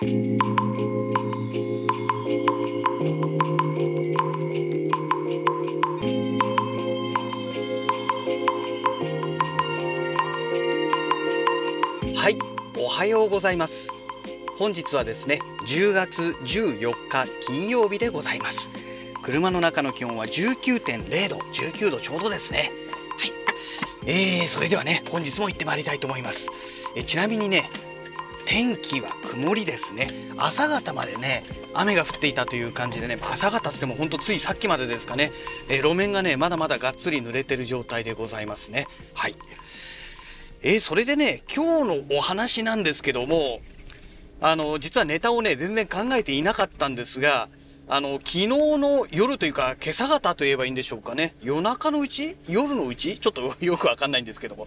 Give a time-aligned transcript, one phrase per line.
[0.00, 0.04] は
[12.30, 12.38] い
[12.78, 13.90] おはようございます。
[14.56, 18.70] 本日はですね10月14日金曜日でございます。
[19.24, 22.70] 車の中の気温は19.0度19度ちょうどですね。
[23.18, 23.32] はい。
[24.06, 26.52] えー、それではね本日も行ってまいりたいと思います。
[26.94, 27.68] えちなみにね
[28.50, 30.06] 天気は曇りですね。
[30.38, 31.42] 朝方までね
[31.74, 35.30] 雨が降っていたという感じでね朝方ってもほんとついさっきまでですかね、
[35.68, 38.86] え路面がねまだまだがっつり濡れてる状態でございますね。
[39.12, 39.34] はい。
[40.62, 43.60] えー、それでね、今日のお話なんですけども、
[44.40, 47.48] あの、実はネタをね、全然考えていなかったんですが、
[47.86, 51.34] あの、昨日の夜というか、今朝方と言えばいいんでしょうかね。
[51.42, 52.34] 夜中のうち？
[52.48, 53.18] 夜のうち？
[53.18, 54.66] ちょっとよくわかんないんですけども。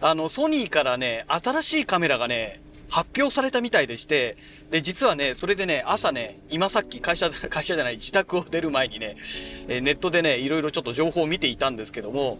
[0.00, 2.60] あの、ソニーからね、新しいカメラがね、
[2.94, 4.36] 発表されたみたいでして、
[4.70, 9.16] で、実はね、それでね、朝ね、今さっき会社、 会社じゃない、自宅を出る前にね、
[9.66, 12.38] えネットでね、いろいろちょっと情報を見ていたんですけども、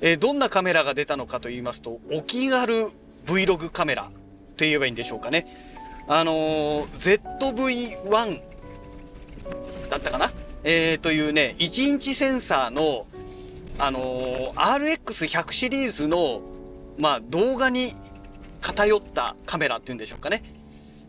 [0.00, 2.92] え、どんなカメラが出たのかと言いますと、お気軽
[3.26, 5.48] Vlog カメラと言えばいいんでしょうかね。
[6.06, 8.40] あのー、ZV-1
[9.90, 10.32] だったかな？
[10.62, 13.08] えー、というね、1インチセンサーの、
[13.76, 16.42] あのー、RX100 シリーズの、
[16.96, 17.92] まあ、動画に
[18.60, 20.42] 偏ったカメラっていうんでしょうかね。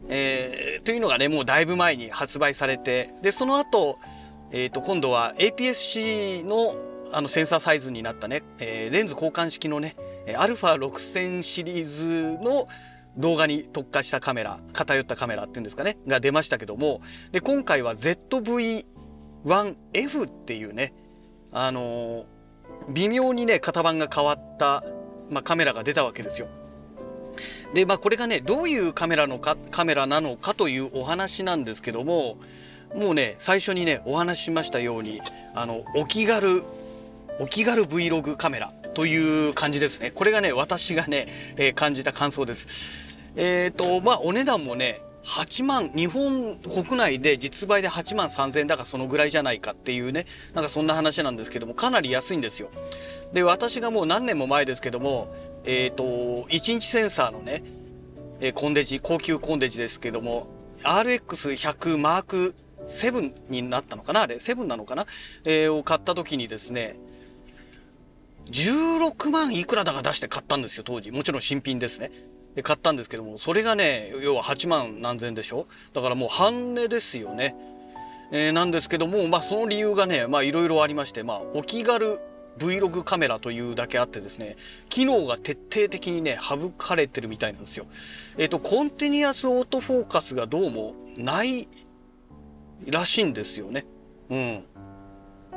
[0.10, 3.98] えー、というのがね、もうだいぶ前に発売されて、で、その後、
[4.52, 6.76] えっ、ー、と、今度は APS-C の
[7.14, 9.96] あのセンサーサイズになったね、えー、レンズ交換式のね
[10.28, 11.90] α6000 シリー
[12.38, 12.68] ズの
[13.18, 18.86] 動画に特化したカメラ偏ったカメラっていうんですかねが出ましたけどもで今回は ZV-1F
[20.28, 20.94] っていうね
[21.52, 22.26] あのー、
[22.94, 24.84] 微妙にね型番が変わった、
[25.30, 26.48] まあ、カメラが出たわけですよ。
[27.74, 32.38] でまあこれがねどういうカメラのかカメラなのかというお話なんですけども
[32.96, 35.22] もうね最初にねお話ししましたように
[35.56, 36.64] あのお気軽
[37.40, 40.12] お気軽 Vlog カメラという感じですね。
[40.12, 41.26] これがね、私がね、
[41.58, 43.18] えー、感じた感想です。
[43.36, 52.70] えっ、ー、と、まあ、お値段もね、8万、日本国内で実売で8万3000円だからそのぐらいじゃないかっていうね、なんかそんな話なんですけども、かなり安いんですよ。
[53.34, 56.04] で、私がもう何年も前ですけども、えっ、ー、と、
[56.50, 57.64] 1インチセンサーのね、
[58.40, 60.48] え、コンデジ、高級コンデジですけども、
[60.84, 62.56] RX100 マーク
[62.88, 64.22] 7になったのかな？
[64.22, 65.06] あれ ?7 なのかな？
[65.46, 66.98] えー、を買った時にですね、
[68.48, 71.12] 16万いくらだか出して買ったんですよ、当時。
[71.12, 72.12] もちろん新品ですね。
[72.56, 75.68] で、買ったんですけども、それがね、要は8万何千でしょ？
[75.94, 77.56] だからもう半値ですよね。
[78.32, 82.20] えー、なんですけども、まあその理由がね、まあいろいろありまして、まあお気軽
[82.62, 84.56] Vlog カメラというだけあってですね、
[84.90, 87.88] 機能が徹底的にね、省かれてるみたいなんですよ。
[88.38, 91.68] えっ、ー、と、コンティニアスオートフォーカスがどうもない
[92.86, 93.86] らしいんですよね。
[94.30, 94.64] うん。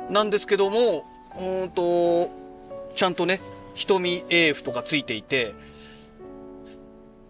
[0.09, 1.05] なんですけども、
[1.39, 2.29] うんと、
[2.95, 3.41] ちゃんとね、
[3.75, 5.53] 瞳 AF とかついていて、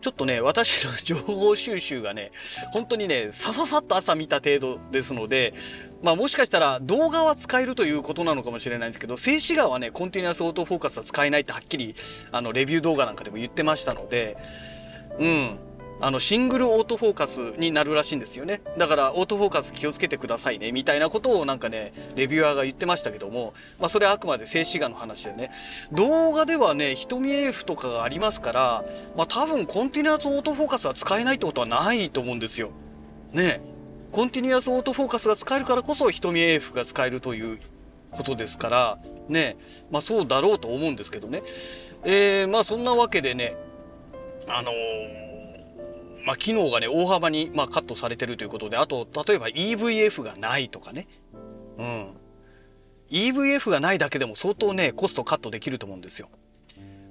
[0.06, 2.32] ちょっとね、私の情報収集がね、
[2.72, 5.52] 本当にね、さささっと朝見た程度ですので、
[6.04, 11.96] まあもしかしたら動画は使えるということなのかもしれないんですけど、静止画はね、コンティニュアスオートフォーカスは使えないってはっきり、
[12.32, 14.38] あの、レビュー動画なんかでも言ってましたので、
[15.18, 15.60] うん。
[16.02, 18.62] あのシングルオートフォーカスになるらしいんですよね。
[18.78, 25.52] だからオートフォーカス気をつけてくださいねみたいなことをなんかねレビュアーが言ってましたけども、まあ、それはあくまで静止画の話でね。
[25.94, 28.86] 動画ではね瞳 AF とかがありますから、
[29.16, 32.72] まあ、多分コンティニュアスオートフォーカスは使えないってことはないと思うんですよ。
[33.32, 33.62] ね。
[34.12, 37.60] コンティニュアスオートフォーカスが使えるからこそ瞳 AF が使えるという
[38.12, 38.98] ことですから
[39.30, 39.56] ね。
[39.92, 41.42] まあそうだろうと思うんですけどね。
[42.04, 43.56] えー、まあそんなわけでね
[44.48, 45.25] あのー
[46.26, 51.08] まあ、機能がね、大幅に、まあ、カットされてるということで、あと、例えば EVF がないとかね。
[51.78, 52.14] うん。
[53.12, 56.30] EVF がないだけでも相当ね、コストカットできると思うんですよ。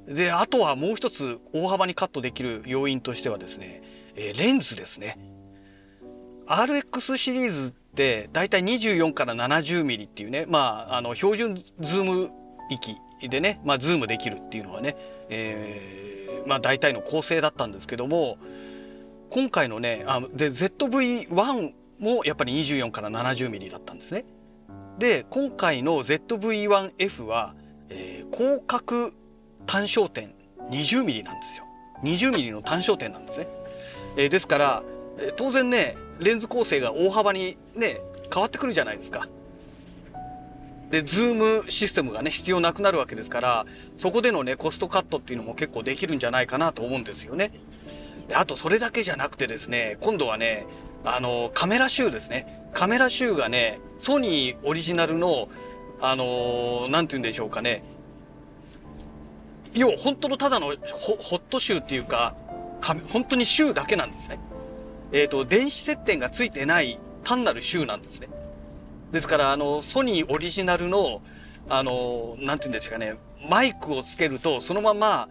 [0.08, 3.82] で、あとはもう一つ大幅にカットできる要因としてはですね、
[4.16, 5.18] えー、レンズですね。
[6.46, 12.30] RX シリーズってだいたい24から 70mm っていうね、まあ、あの、標準ズーム
[12.68, 12.96] 域
[13.28, 14.96] でね、まあ、ズームできるっていうのはね、
[15.30, 18.36] えー、まあ、大体の構成だったんですけども、
[19.34, 24.24] 今回のねあで ZV-1 もやっぱり24から 70mm だったんですね。
[25.00, 27.56] で今回の ZV-1F は、
[27.88, 29.10] えー、広角
[29.66, 30.32] 単焦点
[30.70, 31.64] 20mm なんですよ。
[32.04, 33.48] 20mm の単焦点なんですね。
[34.16, 34.84] えー、ですから、
[35.18, 37.98] えー、当然ねレンズ構成が大幅にね
[38.32, 39.26] 変わってくるじゃないですか。
[40.92, 43.66] でズームシステムがね必要なくなるわけですから
[43.96, 47.50] そこでのねコストカットっていうのも結構できるんじゃないかなと思うんですよね。
[48.32, 50.66] あとそれだけじゃなくてですね今度はね
[51.04, 52.64] あのカメラシューですね。
[52.72, 55.48] カメラシューがねソニーオリジナルの
[56.00, 57.84] あの何て言うんでしょうかね。
[59.74, 62.34] 要は本当のただのホットシューっていうか
[63.10, 64.38] 本当にシューだけなんですね。
[65.12, 68.28] えっ、ー、と電子接点がついてない単なるシューなんですね。
[69.12, 71.20] ですからあのソニーオリジナルの
[71.68, 73.14] あの何て言うんですかね
[73.48, 75.28] マイクをつけるとそのまま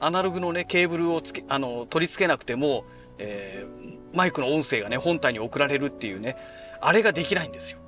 [0.00, 2.84] アナログのねケーブルをつけあの取り付けなくても、
[3.18, 6.36] えー、マイクの音声がね本体に送られるっていうね
[6.80, 7.80] あれができないんですよ。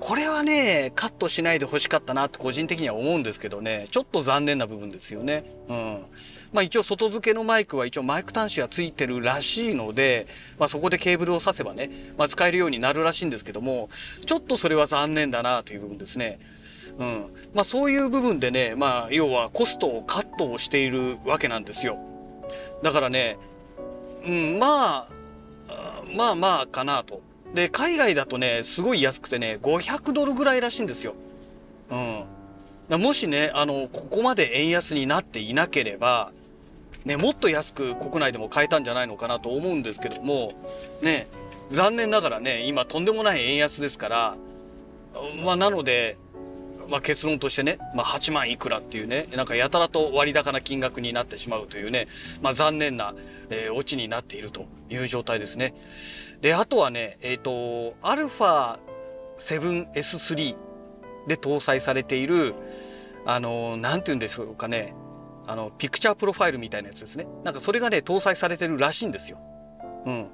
[0.00, 5.44] これはねカットしないで欲しかったなって個人的には思うんですけどねちょっと残念な部分ですよね。
[5.68, 6.06] うん
[6.52, 10.26] まあ、一応外付けのマイクは一応マイク端子がついてるらしいので、
[10.58, 13.88] まあ、そこでケーブルを挿せばね、まあ、使えるようになるらしいんですけども
[14.26, 16.40] ちょっとそれは残念だなという部分ですね。
[17.00, 21.98] うんまあ、そういう部分でね、まあ、要はコストをカットをしているわけなんですよ。
[22.82, 23.38] だからね、
[24.24, 25.08] うん、まあ
[26.16, 27.22] まあまあかなと。
[27.54, 31.14] で海外だとねすごい安くてね500ドルぐらいらしいんですよ。
[31.90, 36.32] うん、もしねあのここまで円安になっていなければ
[37.04, 40.52] ね、もっと安く国内でも買えたんじゃないのかなと思うんですけども、
[41.02, 41.28] ね、
[41.70, 44.36] 残念ながらね、今とんでもない円安ですから、
[45.44, 46.18] まあなので、
[46.90, 52.06] まあ、結論としてね、まあ、8万いくらっていうね、なんかやたらと割高な金額になってしまうというね、
[52.42, 53.14] まあ、残念な、
[53.50, 55.74] えー、オチになっているという状態ですね。
[56.40, 60.56] で、あとはね、えっ、ー、と、α7S3
[61.26, 62.54] で搭載されている、
[63.24, 64.94] あの、なんて言うんでしょうかね、
[65.50, 69.38] あのピクチャープロファイルみたいなやつですねなんかそれがね搭載されてるらしいんですよ。
[70.06, 70.30] うん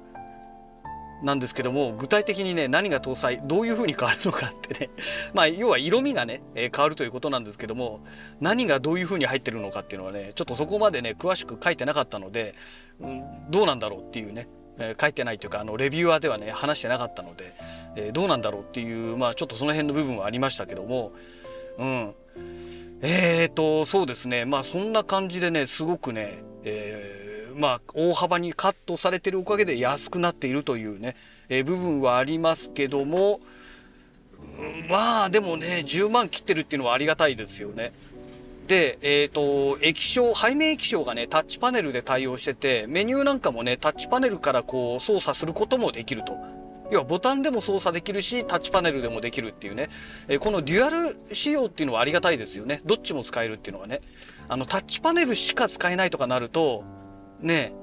[1.23, 4.89] なんですけども具体的にね何が搭載どういう風に変わるのかってね
[5.33, 8.01] まあ要は色味がね、え、変わるということなんですけども
[8.39, 12.53] 何がどういう風に入ってるのかっていうのはねちょっとそこまでね詳しく書いてなかったので、
[12.99, 14.47] うん、どうなんだろうっていうね、
[14.79, 17.53] え、書いてないというかあのレビューアーではね話してなかったので、
[17.95, 21.11] え、どうなんだろうっていうまあちょっとその辺の部分はありましたけども
[21.77, 22.15] うん
[23.01, 24.45] えーと、そうですね。
[24.45, 31.15] まあそんな感じでね、すごくね、えー、まあ大幅にカットされてるおかげで安くなっているというね、
[31.49, 33.39] えー、部分はありますけども、
[34.89, 37.91] まあでもね、10万切ってるっていうのはありがたいですよね。
[38.67, 46.33] で、えっ、ー、と、液晶、背面液晶がね、タッチパネルで対応してて、メニューなんかもね、タッチパネルからこう操作することもできると。
[46.89, 49.89] 要はボタンでも操作できるしタッチパネルでもできるっていうね、
[50.27, 54.01] えこのデュアル仕様っていうのはありがたいですよねどっちも使えるっていうのはね
[54.47, 56.83] あのタッチパネルしか使えないとかなると
[57.39, 57.73] ね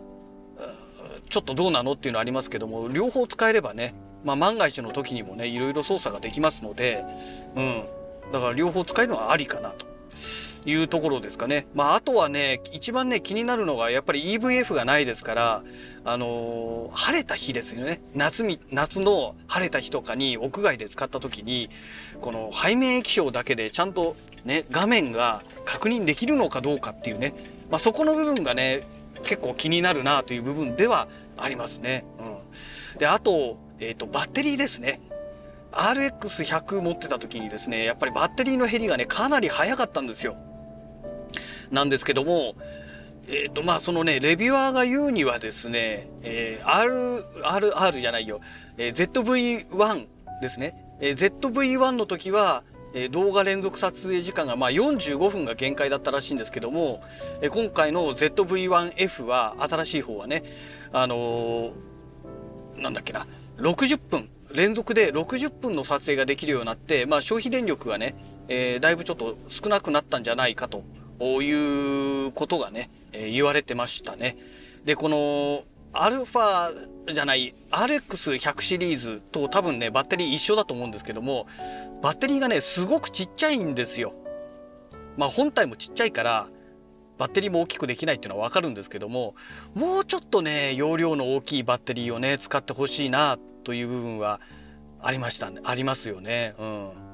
[1.30, 7.04] ちょっとどうなのっていうのありますけども両方使えればね、まあ、万が一の時にもねいろいろ操作ができますので、
[7.56, 7.84] うん、
[8.32, 9.94] だから両方使えるのはありかなと。
[10.66, 11.66] いうところですかね。
[11.74, 15.62] まあ、あとはね、一番ね、気になるのが、やっぱり EVF がないですから、
[16.04, 18.00] あのー、晴れた日ですよね。
[18.14, 21.68] 夏み、夏の晴れた日とかに屋外で使った時に、
[22.22, 27.34] この背面液晶だけでちゃんとね、画面が確認できるのかどうかっていうね、
[27.70, 28.84] まあ、そこの部分がね、
[29.24, 32.04] 結構気になるなという部分ではありますね。
[32.18, 32.98] うん。
[32.98, 35.00] で、あと、えっ、ー、と、バッテリーですね。
[35.72, 40.36] RX100 持ってた時にですね、やっぱりバッテリーの減りがね、かなり早かったんですよ。
[41.70, 42.54] なんですけども、
[43.26, 48.40] えっ、ー、と、まあ、そのね、レビュアーが言うにはですね、えー、R、R、R じゃないよ、
[48.76, 50.06] えー、ZV-1
[50.40, 50.76] ですね。
[51.00, 52.62] えー、ZV-1 の時は、
[52.94, 57.02] え、動画連続撮影時間がまあ45分が限界だったらしいんですけども、
[57.42, 60.44] え、今回の ZV-1F は新しい方はね
[60.92, 63.26] あのー、なんだっけな
[63.58, 68.14] 60分連続で60分の撮影ができるようになって、まあ、消費電力がね、
[68.48, 70.84] えー、だいぶちょっと少なくなったんじゃないかと
[71.20, 74.36] いうことがね、えー、言われてましたね。
[74.84, 81.46] で、このアルファじゃない RX100 シリーズと多分ねバッテリー一緒だと思うんですけども
[82.02, 84.14] バッテリーがねすごくちっちゃいんですよ。
[85.16, 86.48] まあ本体もちっちゃいから
[87.18, 89.34] バッテリーも大きくできないっていうのは分かるんですけども
[89.74, 94.40] もうちょっとね容量の大きいバッテリーをね使ってほしいなという部分は
[95.00, 96.54] ありましたねありますよね。
[96.58, 97.04] うん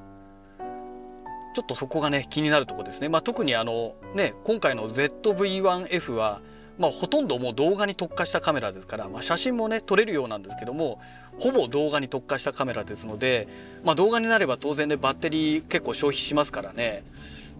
[1.53, 3.09] ちょっとそこがね気になるとこですね。
[3.09, 6.41] まあ、特にあのね今回の ZV-1F は
[6.81, 10.99] まあ、ほとんどもう動画に特化したカメラですから、まあ、写真もね撮れるようなんですけども
[11.39, 13.47] ほぼ動画に特化したカメラですので、
[13.83, 17.03] まあ、動画になれば当然ねバッテリー結構消費しますからね、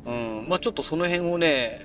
[0.06, 1.80] うんまあ、ちょっとその辺をね、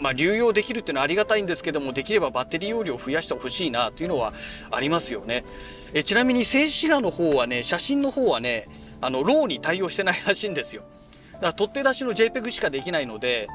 [0.00, 4.32] まあ、流用できるっていうのはありがたいんですけどもできればバッテリー容量を増やしてほしいなっていうのは
[4.72, 5.44] ありますよね。
[5.94, 8.66] えちなみに静止画の方はね写真の方はね
[9.00, 10.82] あのローに対応してないらしいんですよ。
[11.34, 13.48] だから取って出しの JPEG しかできないので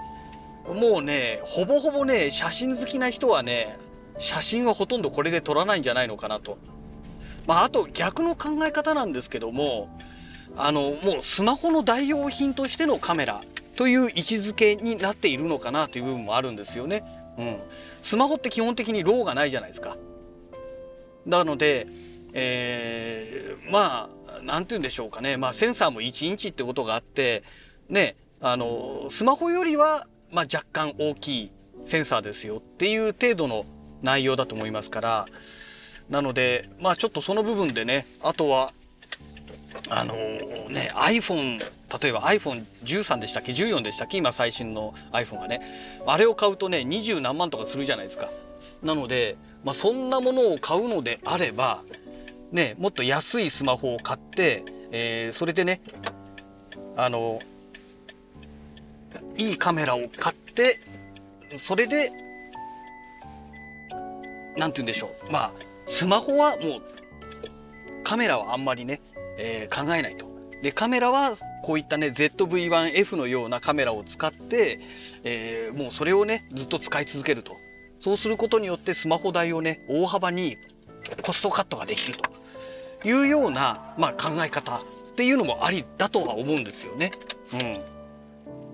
[0.67, 3.77] もうねほぼほぼね写真好きな人はね
[4.17, 6.57] 写真はほとんどこれで撮らないんじゃないのかなと。
[7.45, 9.87] まあ、あと逆の考え方なんですけども
[10.57, 13.41] あのもうスマホの代用品としてのカメラ
[13.77, 17.03] という位置づけになっているのかなという部分もあるんですよね。
[17.37, 17.59] うん、
[18.01, 19.95] スマホって基本的にローがないじゃないですか。
[21.25, 21.87] なので、
[22.33, 24.09] えー、まあ
[24.43, 27.43] 何て言うんでしょうかね、まあ、センサーも1インチってことがあって
[27.89, 31.51] ねあのスマホよりは、まあ、若干大きい
[31.85, 33.65] センサーですよっていう程度の
[34.01, 35.25] 内容だと思いますから
[36.09, 38.71] なのでまあちょっとその部分でねあとは
[39.89, 41.59] あのー、ね iPhone
[42.01, 44.17] 例えば iPhone13 でしたっけ？14でしたっけ？
[44.17, 45.61] 今最新の iPhone がね。
[46.05, 48.29] あれを買うとね20何万とかするじゃないですか。
[48.83, 51.83] なので、まあ、そんなものを買うのであれば
[52.51, 55.79] ねもっと安いスマホを買って、えー、それでね
[56.97, 57.39] あの
[59.37, 60.79] いいカメラを買って
[61.57, 62.11] それで
[64.57, 65.51] 何て言うんでしょうまあ
[65.85, 66.81] スマホはもう
[68.03, 69.01] カメラはあんまりね、
[69.37, 70.27] えー、考えないと。
[70.61, 74.79] でカメラはこういったね ZV-1F のようなカメラを使って、
[75.23, 77.57] えー、もうそれをねずっと使い続けると
[77.99, 80.57] そうすることによってスマホ代をね大幅に
[81.21, 84.79] コストカットができるというような、まあ、考え方っ
[85.15, 87.11] ていうのもありだとは思うんですよね。
[87.53, 87.96] うん、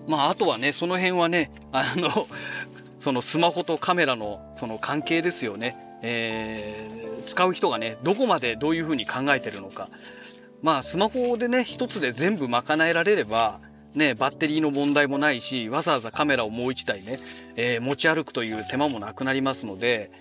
[0.08, 2.10] まああとはねその辺はねあの
[3.00, 5.76] そのスマホとカメラのその関係ですよね。
[6.06, 9.88] えー、使う人がねどこまでどういうふうに考えてるのか
[10.62, 13.62] まあスマホでね一つで全部賄えられれば
[13.96, 17.20] ねバッテリーの問題もないしわざわざカメラをもう一台ね、
[17.56, 20.12] えー、持ち歩くという手間もなくなりますので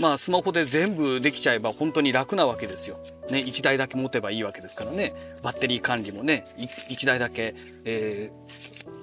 [0.00, 2.98] まあスマホで全部できちゃえば本当に楽なわけですよ。
[3.30, 5.12] ね、1台だけ持てばいいわけですからね。
[5.42, 8.30] バッテリー管理もね1台だけ、え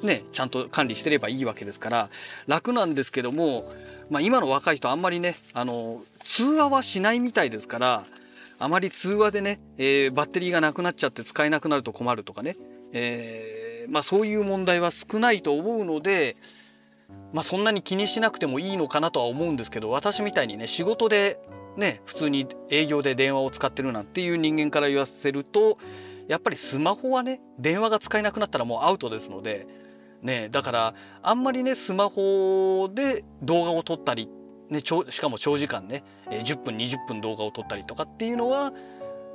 [0.02, 2.10] ー、ね、ちゃんと管理してればいいわけですから。
[2.48, 3.72] 楽なんですけども、
[4.10, 8.06] まあ、今の若い人あんまりねあの通話はしないみたいですから
[8.60, 12.56] あまり通話でね、えー、バッテリーがなくなっちゃって使えなくなると困るとかね、
[12.94, 16.38] えー、まあ、そういう問題は少ないと思うので、
[17.34, 21.40] まあ、そんなに気にしなくてもいいのかなとは思うんですけど私みたいにね仕事で
[21.78, 25.80] ね普通に営業で電話を使ってるなんていう人間から言わせると
[26.28, 29.68] やっぱりスマホはね電話が使えなくなったらもうアウトですので。
[30.24, 34.30] ね、だからあんまりねスマホで動画を撮ったり
[34.70, 38.74] ね、しかも長時間ね、10分20分動画を撮ったりとかっていうのは、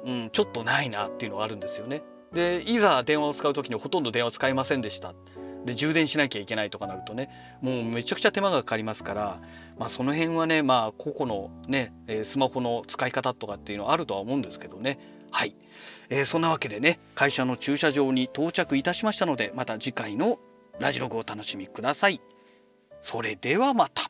[0.05, 2.03] うん、ちょっとないなっていうのがあるんですよね。
[2.33, 5.15] でいざ電話を使う時にほとんど電話使いませんでした。
[5.65, 7.29] で充電しなきゃいけないとかなるとね
[7.61, 9.41] もうめちゃくちゃ手間がかかりますから、
[9.79, 11.93] まあ、その辺はねまあ個々のね
[12.25, 14.99] スマホの使い方とかっていうのはあるとは思うんですけどね
[15.31, 15.55] はい、
[16.09, 20.39] えー、そんなわけでね会社の駐車場に到着いたしましたのでまた次回の
[20.79, 22.21] ラジログをお楽しみください。
[23.03, 24.08] それではまた。